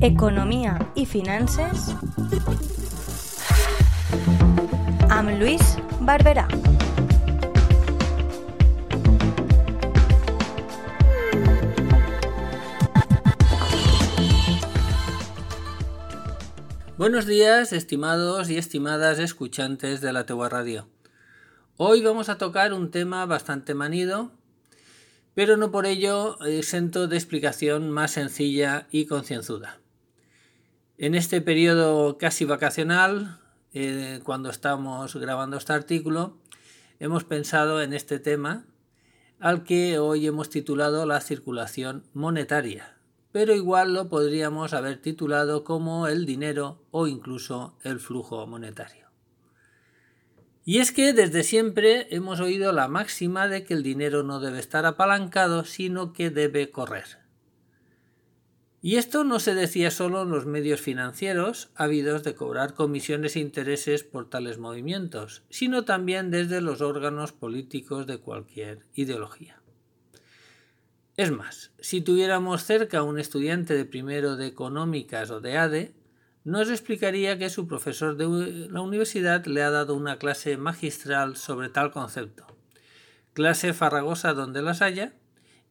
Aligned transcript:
Economia 0.00 0.78
i 0.96 1.04
finances 1.04 1.90
amb 5.12 5.34
Lluís 5.36 5.76
Barberà. 6.00 6.48
Buenos 16.96 17.26
días, 17.26 17.74
estimados 17.74 18.48
y 18.48 18.56
estimadas 18.56 19.18
escuchantes 19.18 20.00
de 20.00 20.14
la 20.14 20.24
Tegua 20.24 20.48
Radio. 20.48 20.88
Hoy 21.76 22.02
vamos 22.02 22.30
a 22.30 22.38
tocar 22.38 22.72
un 22.72 22.90
tema 22.90 23.26
bastante 23.26 23.74
manido, 23.74 24.30
pero 25.34 25.56
no 25.56 25.70
por 25.70 25.86
ello 25.86 26.40
exento 26.44 27.08
de 27.08 27.16
explicación 27.16 27.90
más 27.90 28.12
sencilla 28.12 28.86
y 28.90 29.06
concienzuda. 29.06 29.80
En 30.96 31.14
este 31.14 31.40
periodo 31.40 32.18
casi 32.18 32.44
vacacional, 32.44 33.40
eh, 33.72 34.20
cuando 34.22 34.50
estamos 34.50 35.16
grabando 35.16 35.56
este 35.56 35.72
artículo, 35.72 36.38
hemos 37.00 37.24
pensado 37.24 37.82
en 37.82 37.92
este 37.92 38.20
tema 38.20 38.64
al 39.40 39.64
que 39.64 39.98
hoy 39.98 40.26
hemos 40.26 40.48
titulado 40.50 41.04
la 41.04 41.20
circulación 41.20 42.04
monetaria, 42.14 42.96
pero 43.32 43.52
igual 43.52 43.92
lo 43.92 44.08
podríamos 44.08 44.72
haber 44.72 45.02
titulado 45.02 45.64
como 45.64 46.06
el 46.06 46.24
dinero 46.24 46.84
o 46.92 47.08
incluso 47.08 47.76
el 47.82 47.98
flujo 47.98 48.46
monetario. 48.46 49.03
Y 50.64 50.78
es 50.78 50.92
que 50.92 51.12
desde 51.12 51.42
siempre 51.42 52.06
hemos 52.10 52.40
oído 52.40 52.72
la 52.72 52.88
máxima 52.88 53.48
de 53.48 53.64
que 53.64 53.74
el 53.74 53.82
dinero 53.82 54.22
no 54.22 54.40
debe 54.40 54.58
estar 54.58 54.86
apalancado, 54.86 55.64
sino 55.64 56.14
que 56.14 56.30
debe 56.30 56.70
correr. 56.70 57.18
Y 58.80 58.96
esto 58.96 59.24
no 59.24 59.40
se 59.40 59.54
decía 59.54 59.90
solo 59.90 60.22
en 60.22 60.30
los 60.30 60.46
medios 60.46 60.80
financieros, 60.80 61.70
habidos 61.74 62.22
de 62.22 62.34
cobrar 62.34 62.74
comisiones 62.74 63.36
e 63.36 63.40
intereses 63.40 64.04
por 64.04 64.28
tales 64.28 64.58
movimientos, 64.58 65.42
sino 65.48 65.84
también 65.84 66.30
desde 66.30 66.60
los 66.60 66.80
órganos 66.80 67.32
políticos 67.32 68.06
de 68.06 68.18
cualquier 68.18 68.80
ideología. 68.94 69.62
Es 71.16 71.30
más, 71.30 71.72
si 71.78 72.00
tuviéramos 72.00 72.64
cerca 72.64 73.02
un 73.02 73.18
estudiante 73.18 73.74
de 73.74 73.84
primero 73.84 74.36
de 74.36 74.46
económicas 74.46 75.30
o 75.30 75.40
de 75.40 75.56
ADE, 75.56 75.94
nos 76.44 76.68
explicaría 76.68 77.38
que 77.38 77.48
su 77.48 77.66
profesor 77.66 78.16
de 78.16 78.68
la 78.70 78.82
universidad 78.82 79.46
le 79.46 79.62
ha 79.62 79.70
dado 79.70 79.94
una 79.94 80.18
clase 80.18 80.58
magistral 80.58 81.36
sobre 81.36 81.70
tal 81.70 81.90
concepto. 81.90 82.46
Clase 83.32 83.72
farragosa 83.72 84.34
donde 84.34 84.60
las 84.60 84.82
haya, 84.82 85.14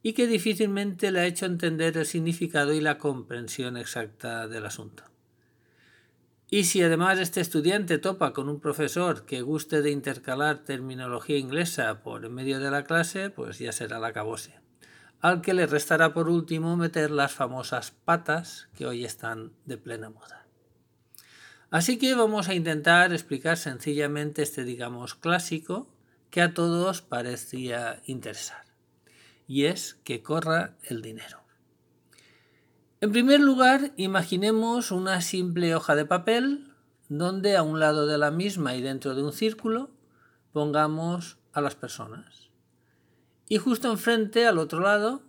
y 0.02 0.14
que 0.14 0.28
difícilmente 0.28 1.12
le 1.12 1.22
ha 1.22 1.26
hecho 1.26 1.46
entender 1.46 1.96
el 1.98 2.06
significado 2.06 2.74
y 2.74 2.82
la 2.82 2.98
comprensión 2.98 3.78
exacta 3.78 4.48
del 4.48 4.66
asunto. 4.66 5.04
Y 6.50 6.66
si 6.66 6.84
además 6.84 7.20
este 7.20 7.40
estudiante 7.40 7.98
topa 8.00 8.34
con 8.34 8.50
un 8.50 8.60
profesor 8.60 9.26
que 9.26 9.42
guste 9.42 9.82
de 9.82 9.92
intercalar 9.92 10.66
terminología 10.66 11.38
inglesa 11.38 12.04
por 12.04 12.30
medio 12.30 12.60
de 12.60 12.70
la 12.70 12.84
clase, 12.84 13.30
pues 13.30 13.60
ya 13.60 13.72
será 13.72 13.98
la 14.00 14.12
cabose. 14.12 14.60
Al 15.20 15.42
que 15.42 15.54
le 15.54 15.68
restará 15.68 16.14
por 16.14 16.30
último 16.30 16.76
meter 16.76 17.10
las 17.10 17.32
famosas 17.32 17.92
patas 17.92 18.68
que 18.76 18.86
hoy 18.86 19.06
están 19.06 19.54
de 19.66 19.78
plena 19.78 20.10
moda. 20.10 20.43
Así 21.74 21.98
que 21.98 22.14
vamos 22.14 22.50
a 22.50 22.54
intentar 22.54 23.14
explicar 23.14 23.58
sencillamente 23.58 24.44
este, 24.44 24.64
digamos, 24.64 25.16
clásico 25.16 25.88
que 26.30 26.44
a 26.44 26.54
todos 26.54 27.02
parecía 27.02 28.00
interesar 28.06 28.64
y 29.48 29.66
es 29.66 29.96
que 30.04 30.22
corra 30.22 30.76
el 30.84 31.02
dinero. 31.02 31.40
En 33.02 33.12
primer 33.12 33.40
lugar, 33.40 33.92
imaginemos 33.98 34.92
una 34.92 35.20
simple 35.22 35.74
hoja 35.74 35.96
de 35.96 36.06
papel 36.06 36.72
donde 37.10 37.58
a 37.58 37.64
un 37.64 37.80
lado 37.80 38.06
de 38.06 38.20
la 38.20 38.30
misma 38.30 38.76
y 38.76 38.82
dentro 38.84 39.16
de 39.16 39.24
un 39.24 39.34
círculo 39.34 39.90
pongamos 40.52 41.40
a 41.54 41.62
las 41.62 41.74
personas. 41.74 42.52
Y 43.50 43.58
justo 43.58 43.90
enfrente, 43.90 44.46
al 44.46 44.60
otro 44.60 44.80
lado, 44.80 45.24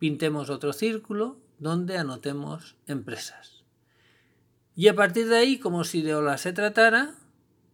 pintemos 0.00 0.50
otro 0.50 0.72
círculo 0.72 1.38
donde 1.60 1.96
anotemos 1.96 2.74
empresas. 2.88 3.59
Y 4.80 4.88
a 4.88 4.96
partir 4.96 5.28
de 5.28 5.36
ahí, 5.36 5.58
como 5.58 5.84
si 5.84 6.00
de 6.00 6.14
ola 6.14 6.38
se 6.38 6.54
tratara, 6.54 7.14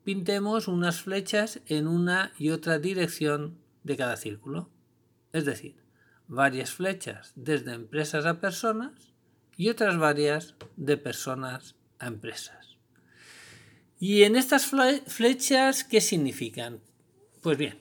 pintemos 0.02 0.66
unas 0.66 1.02
flechas 1.02 1.60
en 1.66 1.86
una 1.86 2.32
y 2.36 2.50
otra 2.50 2.80
dirección 2.80 3.60
de 3.84 3.96
cada 3.96 4.16
círculo 4.16 4.70
es 5.32 5.44
decir, 5.44 5.76
varias 6.26 6.72
flechas 6.72 7.32
desde 7.36 7.74
empresas 7.74 8.26
a 8.26 8.40
personas 8.40 9.12
y 9.56 9.68
otras 9.68 9.98
varias 9.98 10.56
de 10.76 10.96
personas 10.96 11.76
a 12.00 12.08
empresas. 12.08 12.76
¿Y 14.00 14.24
en 14.24 14.34
estas 14.34 14.66
flechas 15.06 15.84
qué 15.84 16.00
significan? 16.00 16.80
Pues 17.40 17.56
bien, 17.56 17.78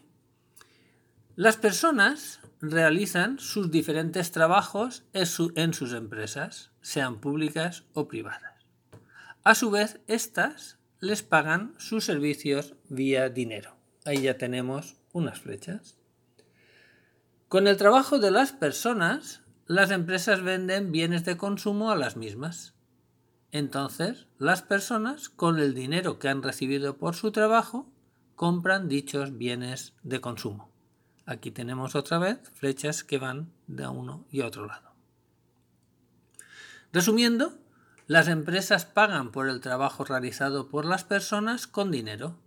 las 1.35 1.57
personas 1.57 2.41
realizan 2.61 3.39
sus 3.39 3.71
diferentes 3.71 4.31
trabajos 4.31 5.03
en 5.13 5.73
sus 5.73 5.93
empresas, 5.93 6.69
sean 6.81 7.21
públicas 7.21 7.85
o 7.95 8.07
privadas. 8.07 8.54
A 9.45 9.53
su 9.53 9.69
vez, 9.69 9.99
estas 10.07 10.79
les 10.99 11.21
pagan 11.21 11.75
sus 11.77 12.03
servicios 12.03 12.73
vía 12.89 13.29
dinero. 13.29 13.75
Ahí 14.03 14.23
ya 14.23 14.39
tenemos 14.39 14.97
unas 15.13 15.39
flechas. 15.39 15.99
Con 17.47 17.67
el 17.67 17.77
trabajo 17.77 18.17
de 18.17 18.31
las 18.31 18.53
personas, 18.53 19.43
las 19.67 19.91
empresas 19.91 20.41
venden 20.41 20.91
bienes 20.91 21.25
de 21.25 21.37
consumo 21.37 21.91
a 21.91 21.95
las 21.95 22.17
mismas. 22.17 22.73
Entonces, 23.51 24.25
las 24.39 24.63
personas, 24.63 25.29
con 25.29 25.59
el 25.59 25.75
dinero 25.75 26.17
que 26.17 26.27
han 26.27 26.41
recibido 26.41 26.97
por 26.97 27.13
su 27.13 27.31
trabajo, 27.31 27.87
compran 28.33 28.89
dichos 28.89 29.37
bienes 29.37 29.93
de 30.01 30.21
consumo. 30.21 30.71
Aquí 31.27 31.51
tenemos 31.51 31.93
otra 31.93 32.17
vez 32.17 32.39
flechas 32.55 33.03
que 33.03 33.19
van 33.19 33.53
de 33.67 33.87
uno 33.87 34.25
y 34.31 34.41
otro 34.41 34.65
lado. 34.65 34.95
Resumiendo, 36.91 37.59
las 38.07 38.27
empresas 38.27 38.85
pagan 38.85 39.31
por 39.31 39.49
el 39.49 39.61
trabajo 39.61 40.03
realizado 40.03 40.69
por 40.69 40.85
las 40.85 41.03
personas 41.03 41.67
con 41.67 41.91
dinero 41.91 42.37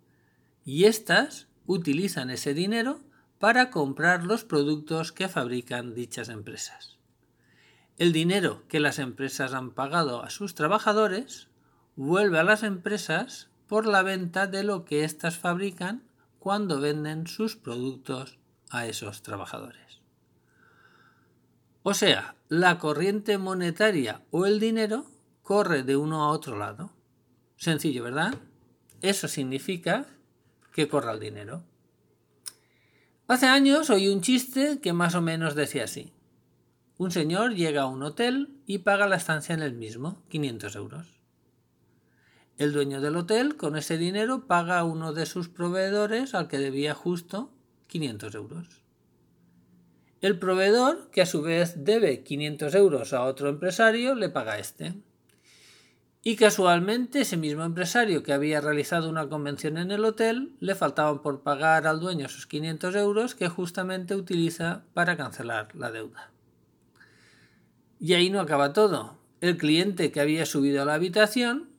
y 0.64 0.84
éstas 0.84 1.48
utilizan 1.66 2.30
ese 2.30 2.54
dinero 2.54 3.00
para 3.38 3.70
comprar 3.70 4.24
los 4.24 4.44
productos 4.44 5.12
que 5.12 5.28
fabrican 5.28 5.94
dichas 5.94 6.28
empresas. 6.28 6.96
El 7.96 8.12
dinero 8.12 8.62
que 8.68 8.78
las 8.78 8.98
empresas 8.98 9.54
han 9.54 9.72
pagado 9.72 10.22
a 10.22 10.30
sus 10.30 10.54
trabajadores 10.54 11.48
vuelve 11.96 12.38
a 12.38 12.44
las 12.44 12.62
empresas 12.62 13.48
por 13.66 13.86
la 13.86 14.02
venta 14.02 14.46
de 14.46 14.62
lo 14.62 14.84
que 14.84 15.04
éstas 15.04 15.36
fabrican 15.36 16.04
cuando 16.38 16.80
venden 16.80 17.26
sus 17.26 17.56
productos 17.56 18.38
a 18.70 18.86
esos 18.86 19.22
trabajadores. 19.22 20.00
O 21.82 21.94
sea, 21.94 22.36
la 22.48 22.78
corriente 22.78 23.38
monetaria 23.38 24.22
o 24.30 24.46
el 24.46 24.60
dinero 24.60 25.06
corre 25.48 25.82
de 25.82 25.96
uno 25.96 26.24
a 26.24 26.28
otro 26.28 26.58
lado. 26.58 26.90
Sencillo, 27.56 28.04
¿verdad? 28.04 28.34
Eso 29.00 29.28
significa 29.28 30.04
que 30.74 30.88
corra 30.88 31.12
el 31.12 31.20
dinero. 31.20 31.64
Hace 33.28 33.46
años 33.46 33.88
oí 33.88 34.08
un 34.08 34.20
chiste 34.20 34.78
que 34.82 34.92
más 34.92 35.14
o 35.14 35.22
menos 35.22 35.54
decía 35.54 35.84
así. 35.84 36.12
Un 36.98 37.12
señor 37.12 37.54
llega 37.54 37.84
a 37.84 37.86
un 37.86 38.02
hotel 38.02 38.60
y 38.66 38.80
paga 38.80 39.08
la 39.08 39.16
estancia 39.16 39.54
en 39.54 39.62
el 39.62 39.72
mismo, 39.72 40.22
500 40.28 40.76
euros. 40.76 41.18
El 42.58 42.74
dueño 42.74 43.00
del 43.00 43.16
hotel, 43.16 43.56
con 43.56 43.74
ese 43.74 43.96
dinero, 43.96 44.46
paga 44.46 44.78
a 44.78 44.84
uno 44.84 45.14
de 45.14 45.24
sus 45.24 45.48
proveedores 45.48 46.34
al 46.34 46.48
que 46.48 46.58
debía 46.58 46.92
justo 46.92 47.54
500 47.86 48.34
euros. 48.34 48.82
El 50.20 50.38
proveedor, 50.38 51.08
que 51.10 51.22
a 51.22 51.26
su 51.26 51.40
vez 51.40 51.86
debe 51.86 52.22
500 52.22 52.74
euros 52.74 53.14
a 53.14 53.22
otro 53.22 53.48
empresario, 53.48 54.14
le 54.14 54.28
paga 54.28 54.52
a 54.52 54.58
este. 54.58 55.07
Y 56.28 56.36
casualmente 56.36 57.22
ese 57.22 57.38
mismo 57.38 57.64
empresario 57.64 58.22
que 58.22 58.34
había 58.34 58.60
realizado 58.60 59.08
una 59.08 59.30
convención 59.30 59.78
en 59.78 59.90
el 59.90 60.04
hotel 60.04 60.52
le 60.60 60.74
faltaban 60.74 61.22
por 61.22 61.40
pagar 61.40 61.86
al 61.86 62.00
dueño 62.00 62.28
sus 62.28 62.46
500 62.46 62.96
euros 62.96 63.34
que 63.34 63.48
justamente 63.48 64.14
utiliza 64.14 64.84
para 64.92 65.16
cancelar 65.16 65.74
la 65.74 65.90
deuda. 65.90 66.30
Y 67.98 68.12
ahí 68.12 68.28
no 68.28 68.40
acaba 68.40 68.74
todo. 68.74 69.16
El 69.40 69.56
cliente 69.56 70.12
que 70.12 70.20
había 70.20 70.44
subido 70.44 70.82
a 70.82 70.84
la 70.84 70.92
habitación 70.92 71.70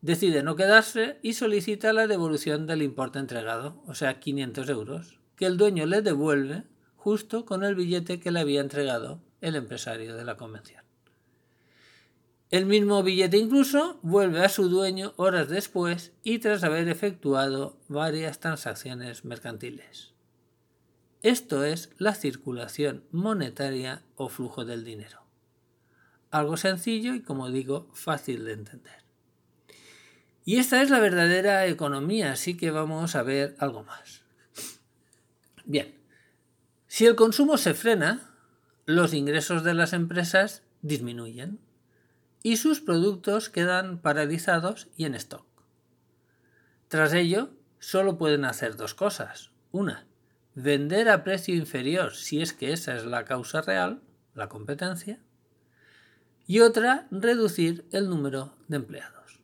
decide 0.00 0.42
no 0.42 0.56
quedarse 0.56 1.18
y 1.20 1.34
solicita 1.34 1.92
la 1.92 2.06
devolución 2.06 2.66
del 2.66 2.80
importe 2.80 3.18
entregado, 3.18 3.82
o 3.86 3.94
sea, 3.94 4.20
500 4.20 4.70
euros, 4.70 5.18
que 5.36 5.44
el 5.44 5.58
dueño 5.58 5.84
le 5.84 6.00
devuelve 6.00 6.64
justo 6.96 7.44
con 7.44 7.62
el 7.62 7.74
billete 7.74 8.20
que 8.20 8.30
le 8.30 8.40
había 8.40 8.62
entregado 8.62 9.20
el 9.42 9.54
empresario 9.54 10.16
de 10.16 10.24
la 10.24 10.38
convención. 10.38 10.85
El 12.56 12.64
mismo 12.64 13.02
billete 13.02 13.36
incluso 13.36 13.98
vuelve 14.00 14.42
a 14.42 14.48
su 14.48 14.70
dueño 14.70 15.12
horas 15.16 15.50
después 15.50 16.14
y 16.22 16.38
tras 16.38 16.64
haber 16.64 16.88
efectuado 16.88 17.78
varias 17.86 18.40
transacciones 18.40 19.26
mercantiles. 19.26 20.14
Esto 21.22 21.64
es 21.64 21.90
la 21.98 22.14
circulación 22.14 23.04
monetaria 23.10 24.04
o 24.14 24.30
flujo 24.30 24.64
del 24.64 24.84
dinero. 24.84 25.26
Algo 26.30 26.56
sencillo 26.56 27.12
y, 27.12 27.20
como 27.20 27.50
digo, 27.50 27.90
fácil 27.92 28.46
de 28.46 28.54
entender. 28.54 29.04
Y 30.46 30.56
esta 30.56 30.80
es 30.80 30.88
la 30.88 30.98
verdadera 30.98 31.66
economía, 31.66 32.32
así 32.32 32.56
que 32.56 32.70
vamos 32.70 33.16
a 33.16 33.22
ver 33.22 33.54
algo 33.58 33.84
más. 33.84 34.22
Bien, 35.66 35.94
si 36.86 37.04
el 37.04 37.16
consumo 37.16 37.58
se 37.58 37.74
frena, 37.74 38.34
los 38.86 39.12
ingresos 39.12 39.62
de 39.62 39.74
las 39.74 39.92
empresas 39.92 40.62
disminuyen 40.80 41.65
y 42.46 42.58
sus 42.58 42.80
productos 42.80 43.50
quedan 43.50 43.98
paralizados 43.98 44.86
y 44.96 45.04
en 45.04 45.16
stock. 45.16 45.44
Tras 46.86 47.12
ello, 47.12 47.50
solo 47.80 48.18
pueden 48.18 48.44
hacer 48.44 48.76
dos 48.76 48.94
cosas. 48.94 49.50
Una, 49.72 50.06
vender 50.54 51.08
a 51.08 51.24
precio 51.24 51.56
inferior 51.56 52.14
si 52.14 52.40
es 52.40 52.52
que 52.52 52.72
esa 52.72 52.94
es 52.94 53.04
la 53.04 53.24
causa 53.24 53.62
real, 53.62 54.00
la 54.32 54.48
competencia. 54.48 55.18
Y 56.46 56.60
otra, 56.60 57.08
reducir 57.10 57.84
el 57.90 58.08
número 58.08 58.54
de 58.68 58.76
empleados. 58.76 59.40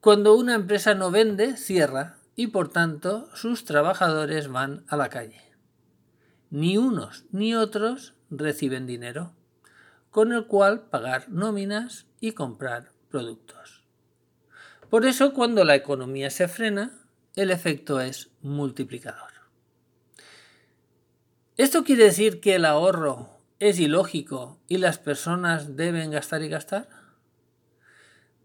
Cuando 0.00 0.34
una 0.34 0.54
empresa 0.54 0.94
no 0.94 1.10
vende, 1.10 1.58
cierra 1.58 2.16
y 2.36 2.46
por 2.46 2.70
tanto 2.70 3.28
sus 3.36 3.66
trabajadores 3.66 4.48
van 4.48 4.86
a 4.88 4.96
la 4.96 5.10
calle. 5.10 5.42
Ni 6.48 6.78
unos 6.78 7.26
ni 7.32 7.54
otros 7.54 8.14
reciben 8.30 8.86
dinero, 8.86 9.35
con 10.16 10.32
el 10.32 10.46
cual 10.46 10.80
pagar 10.88 11.28
nóminas 11.28 12.06
y 12.20 12.32
comprar 12.32 12.90
productos. 13.10 13.84
Por 14.88 15.04
eso 15.04 15.34
cuando 15.34 15.62
la 15.62 15.74
economía 15.74 16.30
se 16.30 16.48
frena, 16.48 17.06
el 17.34 17.50
efecto 17.50 18.00
es 18.00 18.30
multiplicador. 18.40 19.32
¿Esto 21.58 21.84
quiere 21.84 22.04
decir 22.04 22.40
que 22.40 22.54
el 22.54 22.64
ahorro 22.64 23.28
es 23.58 23.78
ilógico 23.78 24.58
y 24.68 24.78
las 24.78 24.96
personas 24.96 25.76
deben 25.76 26.12
gastar 26.12 26.40
y 26.40 26.48
gastar? 26.48 26.88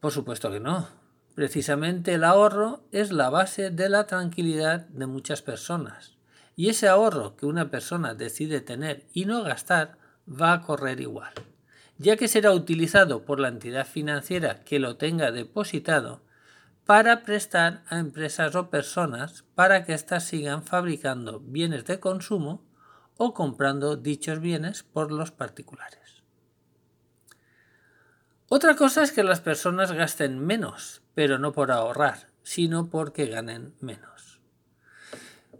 Por 0.02 0.12
supuesto 0.12 0.52
que 0.52 0.60
no. 0.60 0.90
Precisamente 1.36 2.16
el 2.16 2.26
ahorro 2.26 2.84
es 2.92 3.14
la 3.14 3.30
base 3.30 3.70
de 3.70 3.88
la 3.88 4.08
tranquilidad 4.08 4.88
de 4.90 5.06
muchas 5.06 5.42
personas. 5.42 6.18
Y 6.58 6.68
ese 6.68 6.90
ahorro 6.90 7.38
que 7.38 7.46
una 7.46 7.72
persona 7.72 8.14
decide 8.14 8.60
tener 8.60 9.08
y 9.14 9.24
no 9.24 9.42
gastar 9.42 9.98
va 10.28 10.52
a 10.52 10.62
correr 10.64 11.00
igual, 11.00 11.34
ya 12.02 12.18
que 12.18 12.28
será 12.28 12.52
utilizado 12.52 13.26
por 13.26 13.40
la 13.40 13.48
entidad 13.48 13.86
financiera 13.86 14.64
que 14.64 14.80
lo 14.80 14.98
tenga 14.98 15.32
depositado 15.32 16.24
para 16.84 17.22
prestar 17.22 17.84
a 17.88 18.00
empresas 18.00 18.56
o 18.56 18.72
personas 18.72 19.46
para 19.54 19.86
que 19.86 19.94
éstas 19.94 20.24
sigan 20.24 20.64
fabricando 20.64 21.40
bienes 21.40 21.86
de 21.86 22.00
consumo 22.00 22.66
o 23.18 23.36
comprando 23.36 23.98
dichos 23.98 24.40
bienes 24.40 24.82
por 24.82 25.12
los 25.12 25.30
particulares. 25.30 26.24
Otra 28.50 28.76
cosa 28.76 29.04
es 29.04 29.12
que 29.12 29.24
las 29.24 29.40
personas 29.40 29.92
gasten 29.92 30.40
menos, 30.40 31.04
pero 31.14 31.38
no 31.38 31.54
por 31.54 31.72
ahorrar, 31.72 32.30
sino 32.42 32.90
porque 32.90 33.28
ganen 33.28 33.76
menos. 33.80 34.42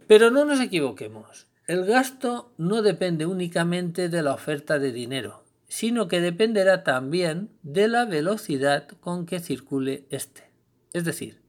Pero 0.08 0.32
no 0.32 0.44
nos 0.44 0.58
equivoquemos, 0.58 1.46
el 1.68 1.86
gasto 1.86 2.52
no 2.58 2.82
depende 2.82 3.26
únicamente 3.26 4.08
de 4.08 4.22
la 4.22 4.34
oferta 4.34 4.80
de 4.80 4.90
dinero, 4.90 5.41
sino 5.72 6.06
que 6.06 6.20
dependerá 6.20 6.84
también 6.84 7.48
de 7.62 7.88
la 7.88 8.04
velocidad 8.04 8.88
con 9.00 9.24
que 9.24 9.40
circule 9.40 10.06
éste 10.10 10.52
es 10.92 11.06
decir, 11.06 11.40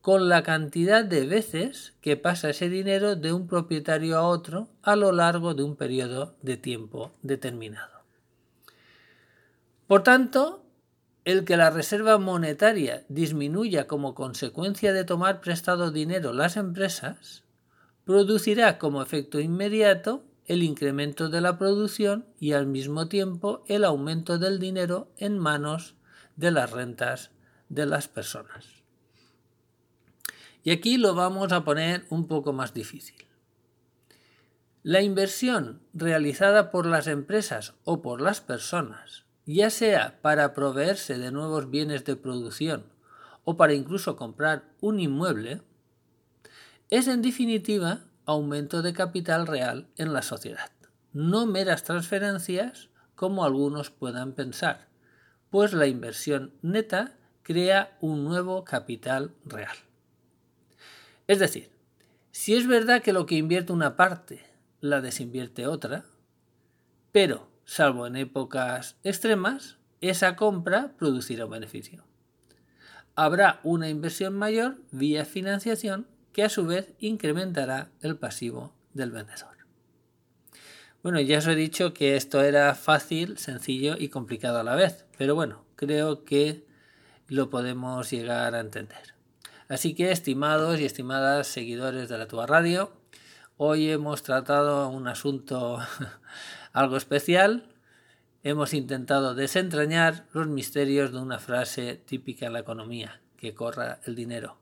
con 0.00 0.30
la 0.30 0.42
cantidad 0.42 1.04
de 1.04 1.26
veces 1.26 1.92
que 2.00 2.16
pasa 2.16 2.48
ese 2.48 2.70
dinero 2.70 3.16
de 3.16 3.34
un 3.34 3.46
propietario 3.46 4.16
a 4.16 4.26
otro 4.26 4.70
a 4.82 4.96
lo 4.96 5.12
largo 5.12 5.52
de 5.52 5.62
un 5.62 5.76
periodo 5.76 6.36
de 6.40 6.56
tiempo 6.56 7.12
determinado. 7.20 8.00
Por 9.86 10.04
tanto, 10.04 10.64
el 11.26 11.44
que 11.44 11.58
la 11.58 11.68
reserva 11.68 12.16
monetaria 12.16 13.04
disminuya 13.10 13.86
como 13.86 14.14
consecuencia 14.14 14.94
de 14.94 15.04
tomar 15.04 15.42
prestado 15.42 15.90
dinero 15.90 16.32
las 16.32 16.56
empresas, 16.56 17.44
producirá 18.06 18.78
como 18.78 19.02
efecto 19.02 19.38
inmediato 19.38 20.24
el 20.46 20.62
incremento 20.62 21.28
de 21.28 21.40
la 21.40 21.58
producción 21.58 22.26
y 22.38 22.52
al 22.52 22.66
mismo 22.66 23.08
tiempo 23.08 23.64
el 23.66 23.84
aumento 23.84 24.38
del 24.38 24.58
dinero 24.58 25.10
en 25.16 25.38
manos 25.38 25.94
de 26.36 26.50
las 26.50 26.70
rentas 26.70 27.30
de 27.68 27.86
las 27.86 28.08
personas. 28.08 28.66
Y 30.62 30.72
aquí 30.72 30.96
lo 30.96 31.14
vamos 31.14 31.52
a 31.52 31.64
poner 31.64 32.04
un 32.10 32.26
poco 32.26 32.52
más 32.52 32.74
difícil. 32.74 33.16
La 34.82 35.02
inversión 35.02 35.82
realizada 35.92 36.70
por 36.70 36.86
las 36.86 37.06
empresas 37.06 37.74
o 37.84 38.02
por 38.02 38.20
las 38.20 38.40
personas, 38.40 39.24
ya 39.46 39.70
sea 39.70 40.20
para 40.22 40.54
proveerse 40.54 41.18
de 41.18 41.30
nuevos 41.30 41.70
bienes 41.70 42.04
de 42.04 42.16
producción 42.16 42.86
o 43.44 43.56
para 43.56 43.74
incluso 43.74 44.16
comprar 44.16 44.64
un 44.80 45.00
inmueble, 45.00 45.62
es 46.88 47.08
en 47.08 47.22
definitiva 47.22 48.00
aumento 48.30 48.82
de 48.82 48.92
capital 48.92 49.46
real 49.46 49.88
en 49.96 50.12
la 50.12 50.22
sociedad, 50.22 50.70
no 51.12 51.46
meras 51.46 51.82
transferencias 51.82 52.90
como 53.14 53.44
algunos 53.44 53.90
puedan 53.90 54.32
pensar, 54.32 54.88
pues 55.50 55.72
la 55.72 55.86
inversión 55.86 56.54
neta 56.62 57.16
crea 57.42 57.96
un 58.00 58.24
nuevo 58.24 58.64
capital 58.64 59.34
real. 59.44 59.76
Es 61.26 61.38
decir, 61.38 61.70
si 62.30 62.54
es 62.54 62.66
verdad 62.66 63.02
que 63.02 63.12
lo 63.12 63.26
que 63.26 63.36
invierte 63.36 63.72
una 63.72 63.96
parte 63.96 64.44
la 64.80 65.00
desinvierte 65.00 65.66
otra, 65.66 66.04
pero, 67.12 67.50
salvo 67.64 68.06
en 68.06 68.16
épocas 68.16 68.96
extremas, 69.02 69.78
esa 70.00 70.36
compra 70.36 70.94
producirá 70.96 71.44
un 71.44 71.50
beneficio. 71.50 72.04
Habrá 73.16 73.60
una 73.64 73.88
inversión 73.88 74.34
mayor 74.34 74.78
vía 74.92 75.24
financiación 75.24 76.06
que 76.32 76.44
a 76.44 76.48
su 76.48 76.66
vez 76.66 76.92
incrementará 76.98 77.90
el 78.00 78.16
pasivo 78.16 78.72
del 78.94 79.10
vendedor. 79.10 79.56
Bueno, 81.02 81.18
ya 81.20 81.38
os 81.38 81.46
he 81.46 81.54
dicho 81.54 81.94
que 81.94 82.16
esto 82.16 82.42
era 82.42 82.74
fácil, 82.74 83.38
sencillo 83.38 83.96
y 83.98 84.10
complicado 84.10 84.58
a 84.58 84.64
la 84.64 84.74
vez, 84.74 85.06
pero 85.16 85.34
bueno, 85.34 85.64
creo 85.74 86.24
que 86.24 86.66
lo 87.26 87.48
podemos 87.48 88.10
llegar 88.10 88.54
a 88.54 88.60
entender. 88.60 89.14
Así 89.68 89.94
que, 89.94 90.10
estimados 90.10 90.78
y 90.78 90.84
estimadas 90.84 91.46
seguidores 91.46 92.10
de 92.10 92.18
la 92.18 92.28
Tua 92.28 92.46
Radio, 92.46 92.92
hoy 93.56 93.88
hemos 93.88 94.22
tratado 94.22 94.88
un 94.88 95.08
asunto 95.08 95.78
algo 96.72 96.98
especial. 96.98 97.72
Hemos 98.42 98.74
intentado 98.74 99.34
desentrañar 99.34 100.26
los 100.32 100.48
misterios 100.48 101.12
de 101.12 101.18
una 101.18 101.38
frase 101.38 101.94
típica 101.94 102.46
en 102.46 102.52
la 102.52 102.60
economía, 102.60 103.22
que 103.38 103.54
corra 103.54 104.00
el 104.04 104.16
dinero. 104.16 104.59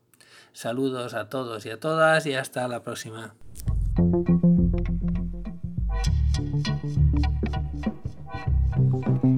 Saludos 0.58 1.14
a 1.14 1.28
todos 1.28 1.64
y 1.66 1.70
a 1.70 1.78
todas 1.78 2.26
y 2.26 2.34
hasta 2.34 2.66
la 2.66 2.82
próxima. 2.82 3.32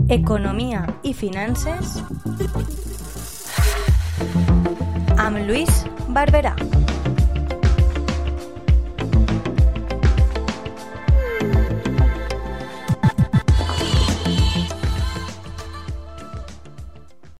Economía 0.08 0.98
y 1.02 1.12
finanzas 1.12 2.02
amb 5.18 5.44
Lluís 5.44 5.84
Barberà. 6.08 6.56